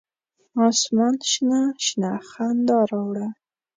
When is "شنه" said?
1.31-1.61, 1.85-2.11